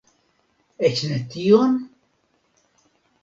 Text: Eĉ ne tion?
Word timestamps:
Eĉ 0.87 1.03
ne 1.11 1.19
tion? 1.35 1.75